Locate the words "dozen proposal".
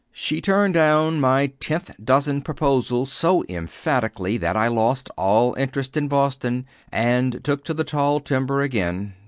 2.03-3.05